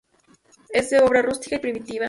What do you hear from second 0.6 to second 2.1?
Es de obra rústica y primitiva.